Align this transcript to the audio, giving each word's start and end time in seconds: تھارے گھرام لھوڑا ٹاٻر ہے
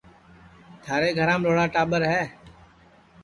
تھارے 0.83 1.09
گھرام 1.19 1.39
لھوڑا 1.45 1.65
ٹاٻر 1.73 2.01
ہے 2.13 2.21